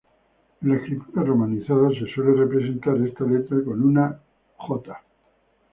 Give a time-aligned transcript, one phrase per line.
[0.63, 4.19] En la escritura romanizada se suele representar esta letra con una
[4.57, 4.97] "j".